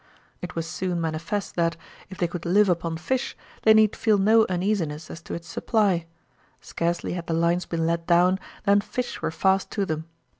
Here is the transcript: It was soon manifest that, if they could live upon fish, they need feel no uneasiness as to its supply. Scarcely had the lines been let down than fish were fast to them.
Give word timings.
It 0.41 0.55
was 0.55 0.65
soon 0.65 0.99
manifest 0.99 1.53
that, 1.57 1.77
if 2.09 2.17
they 2.17 2.27
could 2.27 2.43
live 2.43 2.69
upon 2.69 2.97
fish, 2.97 3.37
they 3.61 3.71
need 3.75 3.95
feel 3.95 4.17
no 4.17 4.47
uneasiness 4.49 5.11
as 5.11 5.21
to 5.21 5.35
its 5.35 5.47
supply. 5.47 6.07
Scarcely 6.59 7.13
had 7.13 7.27
the 7.27 7.33
lines 7.35 7.67
been 7.67 7.85
let 7.85 8.07
down 8.07 8.39
than 8.63 8.81
fish 8.81 9.21
were 9.21 9.29
fast 9.29 9.69
to 9.73 9.85
them. 9.85 10.07